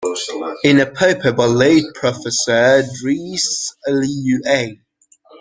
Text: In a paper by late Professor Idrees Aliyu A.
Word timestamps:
In 0.63 0.79
a 0.79 0.87
paper 0.89 1.31
by 1.31 1.45
late 1.45 1.85
Professor 1.93 2.51
Idrees 2.81 3.75
Aliyu 3.87 4.39
A. 4.47 4.81